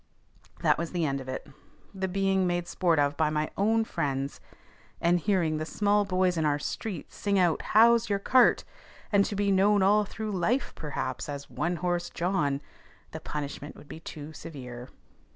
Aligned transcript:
That 0.63 0.79
was 0.79 0.93
the 0.93 1.05
end 1.05 1.21
of 1.21 1.29
it; 1.29 1.45
the 1.93 2.07
being 2.07 2.47
made 2.47 2.67
sport 2.67 2.97
of 2.97 3.15
by 3.15 3.29
my 3.29 3.51
own 3.55 3.83
friends, 3.83 4.41
and 4.99 5.19
hearing 5.19 5.57
the 5.59 5.63
small 5.65 6.05
boys 6.05 6.37
in 6.37 6.43
our 6.43 6.57
street 6.57 7.11
sing 7.13 7.37
out 7.37 7.61
"How's 7.77 8.09
your 8.09 8.17
cart?" 8.17 8.63
and 9.11 9.23
to 9.25 9.35
be 9.35 9.51
known 9.51 9.83
all 9.83 10.03
through 10.03 10.31
life 10.31 10.73
perhaps 10.73 11.29
as 11.29 11.51
"one 11.51 11.75
horse 11.75 12.09
John" 12.09 12.61
the 13.11 13.19
punishment 13.19 13.75
would 13.75 13.87
be 13.87 13.99
too 13.99 14.33
severe. 14.33 14.89